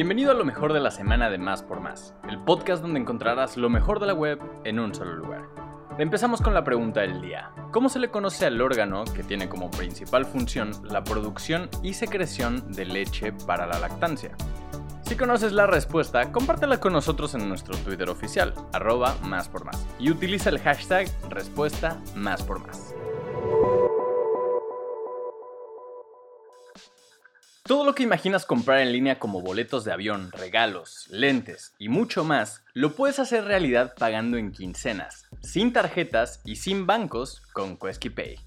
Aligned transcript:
Bienvenido 0.00 0.30
a 0.30 0.34
lo 0.34 0.46
mejor 0.46 0.72
de 0.72 0.80
la 0.80 0.90
semana 0.90 1.28
de 1.28 1.36
Más 1.36 1.62
por 1.62 1.80
Más, 1.80 2.14
el 2.26 2.38
podcast 2.38 2.80
donde 2.80 2.98
encontrarás 2.98 3.58
lo 3.58 3.68
mejor 3.68 4.00
de 4.00 4.06
la 4.06 4.14
web 4.14 4.40
en 4.64 4.80
un 4.80 4.94
solo 4.94 5.14
lugar. 5.14 5.42
Empezamos 5.98 6.40
con 6.40 6.54
la 6.54 6.64
pregunta 6.64 7.02
del 7.02 7.20
día. 7.20 7.50
¿Cómo 7.70 7.90
se 7.90 7.98
le 7.98 8.10
conoce 8.10 8.46
al 8.46 8.62
órgano 8.62 9.04
que 9.04 9.22
tiene 9.22 9.50
como 9.50 9.70
principal 9.70 10.24
función 10.24 10.70
la 10.84 11.04
producción 11.04 11.68
y 11.82 11.92
secreción 11.92 12.72
de 12.72 12.86
leche 12.86 13.34
para 13.46 13.66
la 13.66 13.78
lactancia? 13.78 14.34
Si 15.02 15.16
conoces 15.16 15.52
la 15.52 15.66
respuesta, 15.66 16.32
compártela 16.32 16.80
con 16.80 16.94
nosotros 16.94 17.34
en 17.34 17.46
nuestro 17.46 17.76
Twitter 17.76 18.08
oficial, 18.08 18.54
arroba 18.72 19.14
más 19.24 19.50
por 19.50 19.66
más, 19.66 19.86
y 19.98 20.10
utiliza 20.10 20.48
el 20.48 20.60
hashtag 20.60 21.08
respuesta 21.28 22.00
más 22.16 22.42
por 22.42 22.66
más. 22.66 22.94
Todo 27.70 27.84
lo 27.84 27.94
que 27.94 28.02
imaginas 28.02 28.46
comprar 28.46 28.80
en 28.80 28.90
línea 28.90 29.20
como 29.20 29.42
boletos 29.42 29.84
de 29.84 29.92
avión, 29.92 30.32
regalos, 30.32 31.06
lentes 31.08 31.72
y 31.78 31.88
mucho 31.88 32.24
más, 32.24 32.64
lo 32.74 32.96
puedes 32.96 33.20
hacer 33.20 33.44
realidad 33.44 33.94
pagando 33.96 34.38
en 34.38 34.50
quincenas, 34.50 35.28
sin 35.40 35.72
tarjetas 35.72 36.40
y 36.44 36.56
sin 36.56 36.84
bancos 36.88 37.42
con 37.52 37.76
Quesky 37.76 38.10
Pay. 38.10 38.40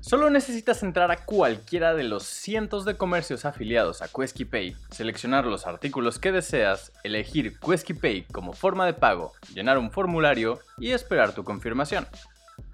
Solo 0.00 0.30
necesitas 0.30 0.82
entrar 0.82 1.10
a 1.10 1.26
cualquiera 1.26 1.92
de 1.92 2.04
los 2.04 2.22
cientos 2.22 2.86
de 2.86 2.96
comercios 2.96 3.44
afiliados 3.44 4.00
a 4.00 4.08
Quesky 4.08 4.46
Pay, 4.46 4.74
seleccionar 4.90 5.44
los 5.44 5.66
artículos 5.66 6.18
que 6.18 6.32
deseas, 6.32 6.92
elegir 7.04 7.58
Quesky 7.60 7.92
Pay 7.92 8.22
como 8.32 8.54
forma 8.54 8.86
de 8.86 8.94
pago, 8.94 9.34
llenar 9.52 9.76
un 9.76 9.90
formulario 9.90 10.60
y 10.78 10.92
esperar 10.92 11.34
tu 11.34 11.44
confirmación. 11.44 12.06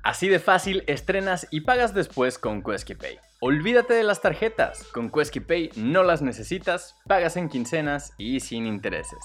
Así 0.03 0.29
de 0.29 0.39
fácil 0.39 0.85
estrenas 0.87 1.47
y 1.51 1.63
pagas 1.63 1.95
después 1.95 2.39
con 2.39 2.63
Quesky 2.63 2.95
Pay. 2.95 3.19
Olvídate 3.41 3.95
de 3.95 4.05
las 4.05 4.21
tarjetas, 4.21 4.85
con 4.93 5.11
Quesky 5.11 5.41
Pay 5.41 5.71
no 5.77 6.03
las 6.03 6.23
necesitas, 6.23 6.97
pagas 7.07 7.37
en 7.37 7.49
quincenas 7.49 8.13
y 8.19 8.41
sin 8.41 8.67
intereses. 8.67 9.19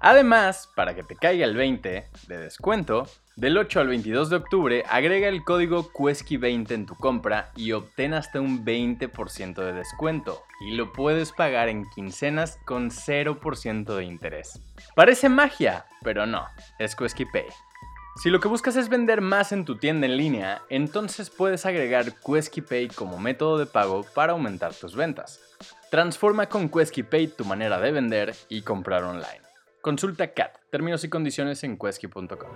Además, 0.00 0.68
para 0.74 0.94
que 0.94 1.02
te 1.02 1.14
caiga 1.14 1.44
el 1.44 1.56
20 1.56 2.08
de 2.26 2.38
descuento, 2.38 3.06
del 3.36 3.58
8 3.58 3.80
al 3.80 3.88
22 3.88 4.30
de 4.30 4.36
octubre 4.36 4.84
agrega 4.88 5.28
el 5.28 5.44
código 5.44 5.90
Quesky20 5.92 6.70
en 6.72 6.86
tu 6.86 6.94
compra 6.94 7.52
y 7.56 7.72
obtén 7.72 8.14
hasta 8.14 8.40
un 8.40 8.64
20% 8.64 9.54
de 9.54 9.72
descuento 9.72 10.42
y 10.60 10.74
lo 10.74 10.92
puedes 10.92 11.32
pagar 11.32 11.68
en 11.68 11.88
quincenas 11.90 12.58
con 12.66 12.90
0% 12.90 13.96
de 13.96 14.04
interés. 14.04 14.60
Parece 14.94 15.28
magia, 15.28 15.86
pero 16.02 16.26
no, 16.26 16.46
es 16.78 16.96
Quesky 16.96 17.26
Pay. 17.26 17.46
Si 18.16 18.28
lo 18.28 18.40
que 18.40 18.48
buscas 18.48 18.76
es 18.76 18.88
vender 18.88 19.20
más 19.20 19.52
en 19.52 19.64
tu 19.64 19.76
tienda 19.76 20.06
en 20.06 20.16
línea, 20.16 20.62
entonces 20.68 21.30
puedes 21.30 21.64
agregar 21.64 22.14
Quesky 22.20 22.60
Pay 22.60 22.88
como 22.88 23.18
método 23.18 23.56
de 23.56 23.66
pago 23.66 24.04
para 24.14 24.32
aumentar 24.32 24.74
tus 24.74 24.96
ventas. 24.96 25.40
Transforma 25.90 26.46
con 26.46 26.68
Quesky 26.68 27.02
Pay 27.04 27.28
tu 27.28 27.44
manera 27.44 27.80
de 27.80 27.92
vender 27.92 28.34
y 28.48 28.62
comprar 28.62 29.04
online. 29.04 29.40
Consulta 29.80 30.34
CAT, 30.34 30.58
términos 30.70 31.04
y 31.04 31.08
condiciones 31.08 31.64
en 31.64 31.78
quesky.com. 31.78 32.50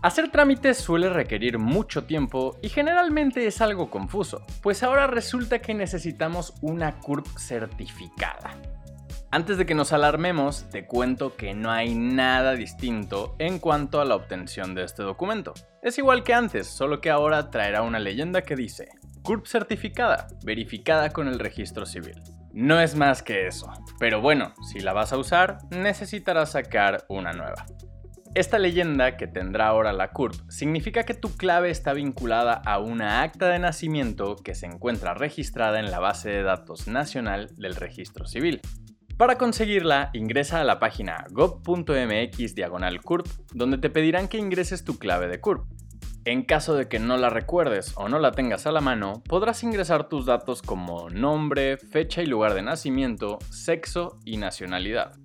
Hacer 0.00 0.30
trámites 0.30 0.78
suele 0.78 1.10
requerir 1.10 1.58
mucho 1.58 2.04
tiempo 2.04 2.56
y 2.62 2.68
generalmente 2.68 3.46
es 3.46 3.60
algo 3.60 3.90
confuso, 3.90 4.46
pues 4.62 4.84
ahora 4.84 5.08
resulta 5.08 5.58
que 5.58 5.74
necesitamos 5.74 6.54
una 6.62 7.00
CURP 7.00 7.26
certificada. 7.36 8.56
Antes 9.30 9.58
de 9.58 9.66
que 9.66 9.74
nos 9.74 9.92
alarmemos, 9.92 10.70
te 10.70 10.86
cuento 10.86 11.36
que 11.36 11.52
no 11.52 11.70
hay 11.70 11.94
nada 11.94 12.54
distinto 12.54 13.36
en 13.38 13.58
cuanto 13.58 14.00
a 14.00 14.06
la 14.06 14.14
obtención 14.14 14.74
de 14.74 14.84
este 14.84 15.02
documento. 15.02 15.52
Es 15.82 15.98
igual 15.98 16.24
que 16.24 16.32
antes, 16.32 16.66
solo 16.66 17.02
que 17.02 17.10
ahora 17.10 17.50
traerá 17.50 17.82
una 17.82 17.98
leyenda 17.98 18.40
que 18.40 18.56
dice 18.56 18.88
CURP 19.22 19.44
certificada, 19.44 20.28
verificada 20.44 21.10
con 21.10 21.28
el 21.28 21.38
registro 21.38 21.84
civil. 21.84 22.22
No 22.54 22.80
es 22.80 22.94
más 22.94 23.22
que 23.22 23.46
eso, 23.46 23.70
pero 23.98 24.22
bueno, 24.22 24.54
si 24.72 24.80
la 24.80 24.94
vas 24.94 25.12
a 25.12 25.18
usar, 25.18 25.58
necesitarás 25.68 26.52
sacar 26.52 27.04
una 27.10 27.34
nueva. 27.34 27.66
Esta 28.34 28.58
leyenda 28.58 29.18
que 29.18 29.26
tendrá 29.26 29.68
ahora 29.68 29.92
la 29.92 30.10
CURP 30.12 30.48
significa 30.48 31.02
que 31.02 31.12
tu 31.12 31.36
clave 31.36 31.68
está 31.68 31.92
vinculada 31.92 32.62
a 32.64 32.78
una 32.78 33.20
acta 33.20 33.48
de 33.48 33.58
nacimiento 33.58 34.36
que 34.36 34.54
se 34.54 34.64
encuentra 34.64 35.12
registrada 35.12 35.80
en 35.80 35.90
la 35.90 35.98
base 35.98 36.30
de 36.30 36.42
datos 36.42 36.88
nacional 36.88 37.50
del 37.58 37.74
registro 37.74 38.26
civil. 38.26 38.62
Para 39.18 39.36
conseguirla, 39.36 40.10
ingresa 40.12 40.60
a 40.60 40.64
la 40.64 40.78
página 40.78 41.26
gov.mx 41.32 42.54
diagonal 42.54 43.02
CURP, 43.02 43.26
donde 43.52 43.76
te 43.76 43.90
pedirán 43.90 44.28
que 44.28 44.38
ingreses 44.38 44.84
tu 44.84 44.96
clave 44.96 45.26
de 45.26 45.40
CURP. 45.40 45.66
En 46.24 46.44
caso 46.44 46.76
de 46.76 46.86
que 46.86 47.00
no 47.00 47.16
la 47.16 47.28
recuerdes 47.28 47.94
o 47.96 48.08
no 48.08 48.20
la 48.20 48.30
tengas 48.30 48.68
a 48.68 48.70
la 48.70 48.80
mano, 48.80 49.24
podrás 49.28 49.64
ingresar 49.64 50.08
tus 50.08 50.24
datos 50.24 50.62
como 50.62 51.10
nombre, 51.10 51.78
fecha 51.78 52.22
y 52.22 52.26
lugar 52.26 52.54
de 52.54 52.62
nacimiento, 52.62 53.40
sexo 53.50 54.20
y 54.24 54.36
nacionalidad. 54.36 55.16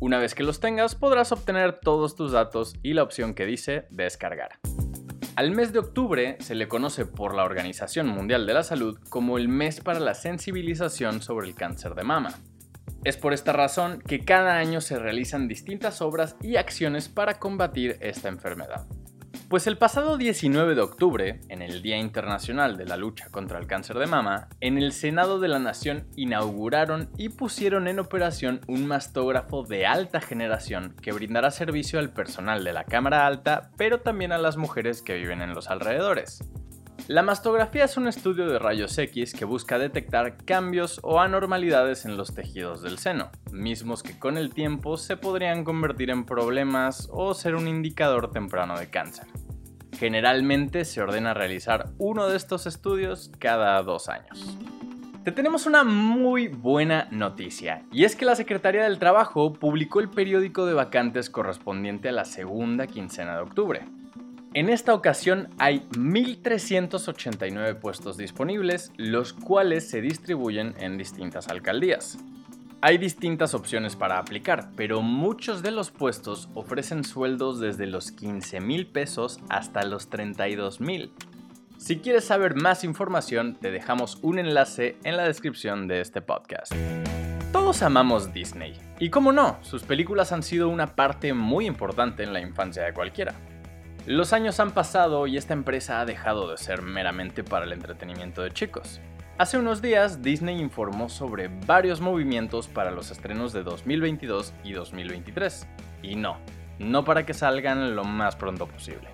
Una 0.00 0.18
vez 0.18 0.34
que 0.34 0.42
los 0.42 0.58
tengas, 0.58 0.94
podrás 0.94 1.30
obtener 1.30 1.80
todos 1.80 2.16
tus 2.16 2.32
datos 2.32 2.76
y 2.82 2.94
la 2.94 3.02
opción 3.02 3.34
que 3.34 3.44
dice 3.44 3.86
descargar. 3.90 4.58
Al 5.36 5.50
mes 5.50 5.70
de 5.74 5.80
octubre 5.80 6.38
se 6.40 6.54
le 6.54 6.66
conoce 6.66 7.04
por 7.04 7.34
la 7.34 7.44
Organización 7.44 8.06
Mundial 8.06 8.46
de 8.46 8.54
la 8.54 8.62
Salud 8.62 8.98
como 9.10 9.36
el 9.36 9.48
mes 9.48 9.80
para 9.80 10.00
la 10.00 10.14
sensibilización 10.14 11.20
sobre 11.20 11.46
el 11.46 11.54
cáncer 11.54 11.94
de 11.94 12.04
mama. 12.04 12.30
Es 13.04 13.16
por 13.16 13.34
esta 13.34 13.52
razón 13.52 14.00
que 14.00 14.24
cada 14.24 14.56
año 14.56 14.80
se 14.80 14.98
realizan 14.98 15.48
distintas 15.48 16.00
obras 16.00 16.36
y 16.42 16.56
acciones 16.56 17.08
para 17.08 17.38
combatir 17.38 17.98
esta 18.00 18.28
enfermedad. 18.28 18.86
Pues 19.48 19.66
el 19.66 19.76
pasado 19.76 20.16
19 20.16 20.74
de 20.74 20.80
octubre, 20.80 21.40
en 21.48 21.60
el 21.60 21.82
Día 21.82 21.98
Internacional 21.98 22.78
de 22.78 22.86
la 22.86 22.96
Lucha 22.96 23.28
contra 23.30 23.58
el 23.58 23.66
Cáncer 23.66 23.98
de 23.98 24.06
Mama, 24.06 24.48
en 24.60 24.78
el 24.78 24.92
Senado 24.92 25.38
de 25.38 25.48
la 25.48 25.58
Nación 25.58 26.08
inauguraron 26.16 27.10
y 27.18 27.28
pusieron 27.28 27.86
en 27.86 27.98
operación 27.98 28.62
un 28.66 28.86
mastógrafo 28.86 29.62
de 29.62 29.86
alta 29.86 30.20
generación 30.20 30.96
que 31.00 31.12
brindará 31.12 31.50
servicio 31.50 31.98
al 31.98 32.10
personal 32.10 32.64
de 32.64 32.72
la 32.72 32.84
Cámara 32.84 33.26
Alta, 33.26 33.70
pero 33.76 34.00
también 34.00 34.32
a 34.32 34.38
las 34.38 34.56
mujeres 34.56 35.02
que 35.02 35.14
viven 35.14 35.42
en 35.42 35.54
los 35.54 35.68
alrededores. 35.68 36.42
La 37.06 37.22
mastografía 37.22 37.84
es 37.84 37.98
un 37.98 38.08
estudio 38.08 38.48
de 38.48 38.58
rayos 38.58 38.96
X 38.96 39.34
que 39.34 39.44
busca 39.44 39.78
detectar 39.78 40.38
cambios 40.38 41.00
o 41.02 41.20
anormalidades 41.20 42.06
en 42.06 42.16
los 42.16 42.34
tejidos 42.34 42.80
del 42.80 42.96
seno, 42.96 43.30
mismos 43.52 44.02
que 44.02 44.18
con 44.18 44.38
el 44.38 44.54
tiempo 44.54 44.96
se 44.96 45.18
podrían 45.18 45.64
convertir 45.64 46.08
en 46.08 46.24
problemas 46.24 47.10
o 47.12 47.34
ser 47.34 47.56
un 47.56 47.68
indicador 47.68 48.30
temprano 48.30 48.78
de 48.78 48.88
cáncer. 48.88 49.26
Generalmente 49.98 50.86
se 50.86 51.02
ordena 51.02 51.34
realizar 51.34 51.90
uno 51.98 52.26
de 52.26 52.38
estos 52.38 52.66
estudios 52.66 53.30
cada 53.38 53.82
dos 53.82 54.08
años. 54.08 54.56
Te 55.24 55.32
tenemos 55.32 55.66
una 55.66 55.84
muy 55.84 56.48
buena 56.48 57.08
noticia, 57.10 57.82
y 57.92 58.04
es 58.04 58.16
que 58.16 58.24
la 58.24 58.34
Secretaría 58.34 58.84
del 58.84 58.98
Trabajo 58.98 59.52
publicó 59.52 60.00
el 60.00 60.08
periódico 60.08 60.64
de 60.64 60.72
vacantes 60.72 61.28
correspondiente 61.28 62.08
a 62.08 62.12
la 62.12 62.24
segunda 62.24 62.86
quincena 62.86 63.36
de 63.36 63.42
octubre. 63.42 63.82
En 64.54 64.68
esta 64.68 64.94
ocasión 64.94 65.48
hay 65.58 65.80
1.389 65.96 67.80
puestos 67.80 68.16
disponibles, 68.16 68.92
los 68.96 69.32
cuales 69.32 69.90
se 69.90 70.00
distribuyen 70.00 70.74
en 70.78 70.96
distintas 70.96 71.48
alcaldías. 71.48 72.18
Hay 72.80 72.98
distintas 72.98 73.52
opciones 73.54 73.96
para 73.96 74.16
aplicar, 74.16 74.68
pero 74.76 75.02
muchos 75.02 75.60
de 75.64 75.72
los 75.72 75.90
puestos 75.90 76.48
ofrecen 76.54 77.02
sueldos 77.02 77.58
desde 77.58 77.88
los 77.88 78.12
15 78.12 78.60
mil 78.60 78.86
pesos 78.86 79.40
hasta 79.48 79.82
los 79.82 80.08
32 80.08 80.80
mil. 80.80 81.10
Si 81.76 81.98
quieres 81.98 82.24
saber 82.24 82.54
más 82.54 82.84
información, 82.84 83.56
te 83.60 83.72
dejamos 83.72 84.20
un 84.22 84.38
enlace 84.38 84.96
en 85.02 85.16
la 85.16 85.24
descripción 85.24 85.88
de 85.88 86.00
este 86.00 86.22
podcast. 86.22 86.72
Todos 87.50 87.82
amamos 87.82 88.32
Disney, 88.32 88.78
y 89.00 89.10
como 89.10 89.32
no, 89.32 89.58
sus 89.62 89.82
películas 89.82 90.30
han 90.30 90.44
sido 90.44 90.68
una 90.68 90.94
parte 90.94 91.34
muy 91.34 91.66
importante 91.66 92.22
en 92.22 92.32
la 92.32 92.40
infancia 92.40 92.84
de 92.84 92.94
cualquiera. 92.94 93.34
Los 94.06 94.34
años 94.34 94.60
han 94.60 94.72
pasado 94.72 95.26
y 95.26 95.38
esta 95.38 95.54
empresa 95.54 95.98
ha 95.98 96.04
dejado 96.04 96.50
de 96.50 96.58
ser 96.58 96.82
meramente 96.82 97.42
para 97.42 97.64
el 97.64 97.72
entretenimiento 97.72 98.42
de 98.42 98.50
chicos. 98.50 99.00
Hace 99.38 99.56
unos 99.56 99.80
días 99.80 100.20
Disney 100.20 100.60
informó 100.60 101.08
sobre 101.08 101.48
varios 101.48 102.02
movimientos 102.02 102.68
para 102.68 102.90
los 102.90 103.10
estrenos 103.10 103.54
de 103.54 103.62
2022 103.62 104.52
y 104.62 104.74
2023. 104.74 105.66
Y 106.02 106.16
no, 106.16 106.36
no 106.78 107.02
para 107.02 107.24
que 107.24 107.32
salgan 107.32 107.96
lo 107.96 108.04
más 108.04 108.36
pronto 108.36 108.66
posible. 108.66 109.08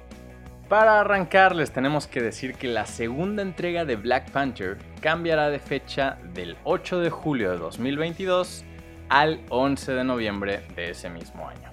Para 0.68 0.98
arrancar 0.98 1.54
les 1.54 1.70
tenemos 1.70 2.08
que 2.08 2.20
decir 2.20 2.56
que 2.56 2.66
la 2.66 2.84
segunda 2.84 3.42
entrega 3.42 3.84
de 3.84 3.94
Black 3.94 4.32
Panther 4.32 4.76
cambiará 5.00 5.50
de 5.50 5.60
fecha 5.60 6.18
del 6.34 6.56
8 6.64 6.98
de 6.98 7.10
julio 7.10 7.52
de 7.52 7.58
2022 7.58 8.64
al 9.08 9.40
11 9.50 9.92
de 9.92 10.02
noviembre 10.02 10.62
de 10.74 10.90
ese 10.90 11.08
mismo 11.10 11.48
año. 11.48 11.69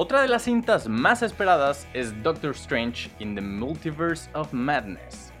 Otra 0.00 0.22
de 0.22 0.28
las 0.28 0.42
cintas 0.42 0.86
más 0.86 1.24
esperadas 1.24 1.88
es 1.92 2.22
Doctor 2.22 2.52
Strange 2.52 3.10
in 3.18 3.34
the 3.34 3.40
Multiverse 3.40 4.30
of 4.32 4.52
Madness. 4.52 5.32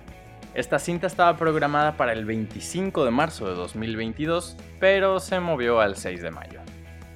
Esta 0.52 0.80
cinta 0.80 1.06
estaba 1.06 1.36
programada 1.36 1.96
para 1.96 2.12
el 2.12 2.24
25 2.24 3.04
de 3.04 3.12
marzo 3.12 3.48
de 3.48 3.54
2022, 3.54 4.56
pero 4.80 5.20
se 5.20 5.38
movió 5.38 5.78
al 5.78 5.94
6 5.94 6.22
de 6.22 6.32
mayo. 6.32 6.60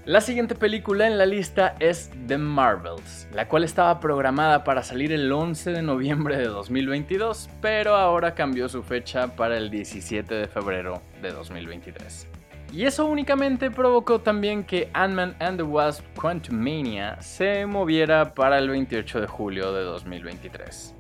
La 0.05 0.21
siguiente 0.21 0.55
película 0.55 1.09
en 1.09 1.19
la 1.19 1.27
lista 1.27 1.75
es 1.81 2.13
The 2.29 2.39
Marvels, 2.39 3.27
la 3.35 3.49
cual 3.49 3.65
estaba 3.65 3.99
programada 3.99 4.63
para 4.63 4.85
salir 4.85 5.11
el 5.11 5.33
11 5.33 5.73
de 5.73 5.83
noviembre 5.83 6.37
de 6.37 6.47
2022, 6.47 7.51
pero 7.61 7.97
ahora 7.97 8.37
cambió 8.37 8.69
su 8.69 8.85
fecha 8.85 9.35
para 9.35 9.57
el 9.57 9.69
17 9.69 10.33
de 10.33 10.47
febrero 10.47 11.03
de 11.21 11.33
2023. 11.33 12.29
Y 12.73 12.87
eso 12.87 13.05
únicamente 13.05 13.71
provocó 13.71 14.23
también 14.23 14.65
que 14.65 14.89
Ant-Man 14.95 15.37
and 15.41 15.59
the 15.59 15.63
Wasp 15.63 16.03
Quantumania 16.19 17.21
se 17.21 17.67
moviera 17.67 18.33
para 18.33 18.59
el 18.59 18.71
28 18.71 19.21
de 19.21 19.27
julio 19.27 19.75
de 19.75 19.83
2023. 19.83 20.95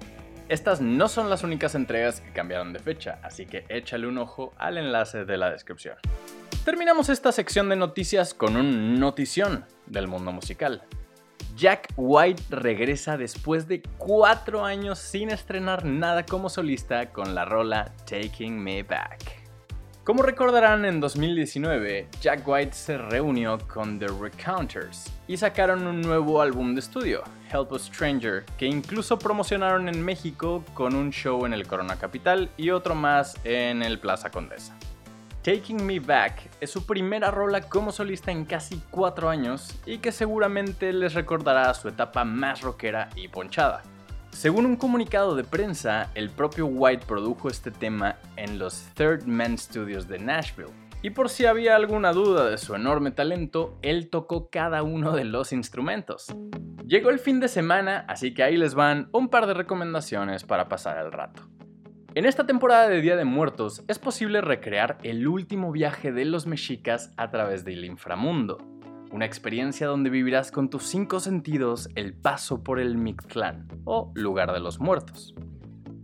Estas 0.50 0.82
no 0.82 1.08
son 1.08 1.30
las 1.30 1.44
únicas 1.44 1.74
entregas 1.74 2.20
que 2.20 2.30
cambiaron 2.30 2.74
de 2.74 2.78
fecha, 2.78 3.20
así 3.22 3.46
que 3.46 3.64
échale 3.70 4.06
un 4.06 4.18
ojo 4.18 4.52
al 4.58 4.76
enlace 4.76 5.24
de 5.24 5.38
la 5.38 5.50
descripción. 5.50 5.96
Terminamos 6.62 7.08
esta 7.08 7.32
sección 7.32 7.70
de 7.70 7.76
noticias 7.76 8.34
con 8.34 8.56
un 8.56 9.00
notición 9.00 9.64
del 9.86 10.08
mundo 10.08 10.30
musical. 10.30 10.82
Jack 11.56 11.88
White 11.96 12.42
regresa 12.50 13.16
después 13.16 13.66
de 13.66 13.80
cuatro 13.96 14.66
años 14.66 14.98
sin 14.98 15.30
estrenar 15.30 15.86
nada 15.86 16.26
como 16.26 16.50
solista 16.50 17.10
con 17.10 17.34
la 17.34 17.46
rola 17.46 17.92
Taking 18.04 18.62
Me 18.62 18.82
Back. 18.82 19.41
Como 20.04 20.24
recordarán, 20.24 20.84
en 20.84 20.98
2019, 20.98 22.08
Jack 22.20 22.42
White 22.44 22.72
se 22.72 22.98
reunió 22.98 23.56
con 23.68 24.00
The 24.00 24.08
Recounters 24.08 25.12
y 25.28 25.36
sacaron 25.36 25.86
un 25.86 26.00
nuevo 26.00 26.42
álbum 26.42 26.74
de 26.74 26.80
estudio, 26.80 27.22
Help 27.52 27.72
a 27.72 27.78
Stranger, 27.78 28.44
que 28.58 28.66
incluso 28.66 29.16
promocionaron 29.16 29.88
en 29.88 30.04
México 30.04 30.64
con 30.74 30.96
un 30.96 31.12
show 31.12 31.46
en 31.46 31.52
el 31.54 31.68
Corona 31.68 31.94
Capital 32.00 32.50
y 32.56 32.70
otro 32.70 32.96
más 32.96 33.36
en 33.44 33.80
el 33.80 34.00
Plaza 34.00 34.28
Condesa. 34.28 34.76
Taking 35.44 35.86
Me 35.86 36.00
Back 36.00 36.50
es 36.60 36.72
su 36.72 36.84
primera 36.84 37.30
rola 37.30 37.60
como 37.60 37.92
solista 37.92 38.32
en 38.32 38.44
casi 38.44 38.82
4 38.90 39.28
años 39.28 39.78
y 39.86 39.98
que 39.98 40.10
seguramente 40.10 40.92
les 40.92 41.14
recordará 41.14 41.72
su 41.74 41.86
etapa 41.86 42.24
más 42.24 42.62
rockera 42.62 43.08
y 43.14 43.28
ponchada. 43.28 43.82
Según 44.32 44.66
un 44.66 44.76
comunicado 44.76 45.36
de 45.36 45.44
prensa, 45.44 46.10
el 46.14 46.30
propio 46.30 46.66
White 46.66 47.04
produjo 47.06 47.48
este 47.48 47.70
tema 47.70 48.16
en 48.36 48.58
los 48.58 48.82
Third 48.94 49.24
Man 49.26 49.56
Studios 49.56 50.08
de 50.08 50.18
Nashville. 50.18 50.72
Y 51.02 51.10
por 51.10 51.28
si 51.28 51.44
había 51.46 51.76
alguna 51.76 52.12
duda 52.12 52.48
de 52.48 52.58
su 52.58 52.74
enorme 52.74 53.10
talento, 53.12 53.78
él 53.82 54.08
tocó 54.08 54.50
cada 54.50 54.82
uno 54.82 55.12
de 55.12 55.24
los 55.24 55.52
instrumentos. 55.52 56.34
Llegó 56.84 57.10
el 57.10 57.18
fin 57.18 57.40
de 57.40 57.48
semana, 57.48 58.04
así 58.08 58.34
que 58.34 58.42
ahí 58.42 58.56
les 58.56 58.74
van 58.74 59.08
un 59.12 59.28
par 59.28 59.46
de 59.46 59.54
recomendaciones 59.54 60.44
para 60.44 60.68
pasar 60.68 60.98
el 61.04 61.12
rato. 61.12 61.42
En 62.14 62.24
esta 62.24 62.46
temporada 62.46 62.88
de 62.88 63.00
Día 63.00 63.16
de 63.16 63.24
Muertos 63.24 63.84
es 63.86 63.98
posible 63.98 64.40
recrear 64.40 64.98
el 65.02 65.28
último 65.28 65.70
viaje 65.72 66.10
de 66.10 66.24
los 66.24 66.46
mexicas 66.46 67.12
a 67.16 67.30
través 67.30 67.64
del 67.64 67.84
inframundo, 67.84 68.58
una 69.12 69.26
experiencia 69.26 69.86
donde 69.86 70.10
vivirás 70.10 70.50
con 70.50 70.70
tus 70.70 70.84
cinco 70.84 71.20
sentidos 71.20 71.88
el 71.94 72.14
paso 72.14 72.64
por 72.64 72.80
el 72.80 72.96
Mictlán, 72.96 73.68
o 73.84 74.10
lugar 74.14 74.52
de 74.52 74.60
los 74.60 74.80
muertos. 74.80 75.34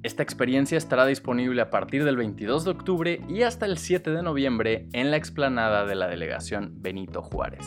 Esta 0.03 0.23
experiencia 0.23 0.79
estará 0.79 1.07
disponible 1.07 1.61
a 1.61 1.71
partir 1.71 2.05
del 2.05 2.17
22 2.17 2.65
de 2.65 2.71
octubre 2.71 3.21
y 3.29 3.43
hasta 3.43 3.67
el 3.67 3.79
7 3.79 4.11
de 4.11 4.23
noviembre 4.23 4.89
en 4.93 5.11
la 5.11 5.17
explanada 5.17 5.87
de 5.87 5.97
la 5.97 6.07
delegación 6.07 6.75
Benito 6.77 7.23
Juárez. 7.23 7.67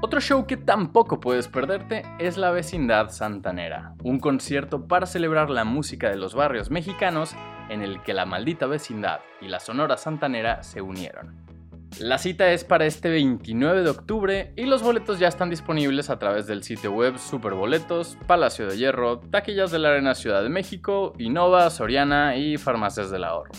Otro 0.00 0.20
show 0.20 0.46
que 0.46 0.56
tampoco 0.56 1.20
puedes 1.20 1.48
perderte 1.48 2.02
es 2.18 2.36
La 2.36 2.50
Vecindad 2.50 3.10
Santanera, 3.10 3.94
un 4.02 4.18
concierto 4.18 4.88
para 4.88 5.06
celebrar 5.06 5.50
la 5.50 5.64
música 5.64 6.08
de 6.08 6.16
los 6.16 6.34
barrios 6.34 6.70
mexicanos 6.70 7.36
en 7.68 7.82
el 7.82 8.02
que 8.02 8.14
la 8.14 8.26
maldita 8.26 8.66
vecindad 8.66 9.20
y 9.40 9.48
la 9.48 9.60
Sonora 9.60 9.96
Santanera 9.96 10.62
se 10.62 10.80
unieron. 10.80 11.51
La 12.00 12.18
cita 12.18 12.50
es 12.50 12.64
para 12.64 12.86
este 12.86 13.10
29 13.10 13.82
de 13.82 13.90
octubre 13.90 14.52
y 14.56 14.64
los 14.64 14.82
boletos 14.82 15.18
ya 15.18 15.28
están 15.28 15.50
disponibles 15.50 16.10
a 16.10 16.18
través 16.18 16.46
del 16.46 16.62
sitio 16.62 16.92
web 16.92 17.18
Superboletos, 17.18 18.16
Palacio 18.26 18.66
de 18.66 18.76
Hierro, 18.76 19.20
Taquillas 19.20 19.70
de 19.70 19.78
la 19.78 19.90
Arena 19.90 20.14
Ciudad 20.14 20.42
de 20.42 20.48
México, 20.48 21.12
Innova, 21.18 21.70
Soriana 21.70 22.36
y 22.36 22.56
Farmacias 22.56 23.10
del 23.10 23.24
Ahorro. 23.24 23.52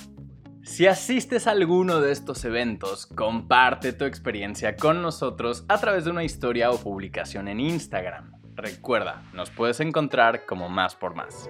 Si 0.64 0.88
asistes 0.88 1.48
a 1.48 1.52
alguno 1.52 2.00
de 2.00 2.12
estos 2.12 2.44
eventos, 2.46 3.06
comparte 3.06 3.94
tu 3.94 4.06
experiencia 4.06 4.76
con 4.76 5.02
nosotros 5.02 5.66
a 5.68 5.78
través 5.78 6.06
de 6.06 6.12
una 6.12 6.24
historia 6.24 6.72
o 6.72 6.78
publicación 6.78 7.48
en 7.48 7.60
Instagram. 7.60 8.32
Recuerda, 8.56 9.24
nos 9.34 9.50
puedes 9.50 9.80
encontrar 9.80 10.46
como 10.46 10.70
Más 10.70 10.96
por 10.96 11.16
Más. 11.16 11.50